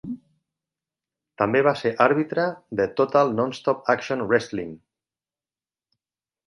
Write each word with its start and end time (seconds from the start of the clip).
També 1.41 1.61
va 1.67 1.73
ser 1.83 1.91
àrbitre 2.07 2.47
de 2.81 2.89
Total 3.03 3.37
Nonstop 3.41 3.85
Action 3.97 4.27
Wrestling. 4.27 4.75